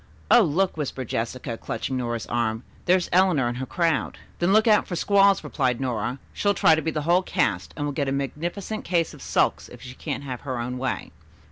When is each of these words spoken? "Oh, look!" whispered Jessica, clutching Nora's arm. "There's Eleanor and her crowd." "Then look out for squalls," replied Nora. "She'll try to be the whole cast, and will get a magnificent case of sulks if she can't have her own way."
"Oh, 0.31 0.41
look!" 0.41 0.77
whispered 0.77 1.09
Jessica, 1.09 1.57
clutching 1.59 1.95
Nora's 1.95 2.25
arm. 2.25 2.63
"There's 2.85 3.07
Eleanor 3.13 3.47
and 3.47 3.57
her 3.57 3.67
crowd." 3.67 4.17
"Then 4.39 4.51
look 4.51 4.65
out 4.65 4.87
for 4.87 4.95
squalls," 4.95 5.43
replied 5.43 5.79
Nora. 5.79 6.17
"She'll 6.33 6.55
try 6.55 6.73
to 6.73 6.81
be 6.81 6.89
the 6.89 7.03
whole 7.03 7.21
cast, 7.21 7.71
and 7.77 7.85
will 7.85 7.91
get 7.93 8.09
a 8.09 8.11
magnificent 8.11 8.83
case 8.83 9.13
of 9.13 9.21
sulks 9.21 9.69
if 9.69 9.79
she 9.79 9.93
can't 9.93 10.23
have 10.23 10.41
her 10.41 10.57
own 10.57 10.79
way." 10.79 11.11